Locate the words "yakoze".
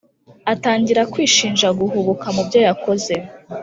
2.67-3.13